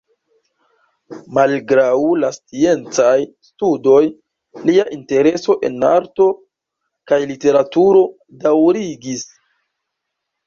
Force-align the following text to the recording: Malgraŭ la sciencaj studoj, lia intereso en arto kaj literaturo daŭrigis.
Malgraŭ 1.37 1.97
la 2.21 2.29
sciencaj 2.37 3.17
studoj, 3.49 3.99
lia 4.69 4.85
intereso 4.95 5.55
en 5.69 5.77
arto 5.91 6.29
kaj 7.11 7.21
literaturo 7.33 8.03
daŭrigis. 8.47 9.29